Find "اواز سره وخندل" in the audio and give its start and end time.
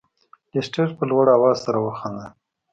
1.35-2.29